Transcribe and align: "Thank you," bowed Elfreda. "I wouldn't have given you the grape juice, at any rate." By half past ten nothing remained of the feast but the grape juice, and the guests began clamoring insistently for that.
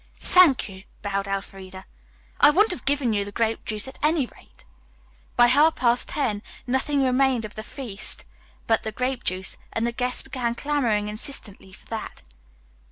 "Thank 0.19 0.67
you," 0.67 0.85
bowed 1.03 1.27
Elfreda. 1.27 1.85
"I 2.39 2.49
wouldn't 2.49 2.71
have 2.71 2.85
given 2.85 3.13
you 3.13 3.23
the 3.23 3.31
grape 3.31 3.63
juice, 3.65 3.87
at 3.87 3.99
any 4.01 4.25
rate." 4.25 4.63
By 5.35 5.45
half 5.45 5.75
past 5.75 6.09
ten 6.09 6.41
nothing 6.65 7.03
remained 7.03 7.45
of 7.45 7.53
the 7.53 7.61
feast 7.61 8.25
but 8.65 8.81
the 8.81 8.91
grape 8.91 9.23
juice, 9.23 9.57
and 9.71 9.85
the 9.85 9.91
guests 9.91 10.23
began 10.23 10.55
clamoring 10.55 11.07
insistently 11.07 11.71
for 11.71 11.85
that. 11.89 12.23